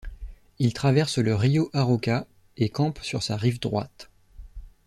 [0.57, 2.25] Ils traversent le río Arauca
[2.57, 4.09] et campent sur sa rive droite.